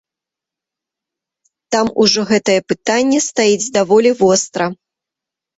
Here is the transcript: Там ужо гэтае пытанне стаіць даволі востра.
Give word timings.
Там 1.75 1.87
ужо 2.03 2.21
гэтае 2.31 2.57
пытанне 2.73 3.19
стаіць 3.29 3.71
даволі 3.77 4.11
востра. 4.23 4.65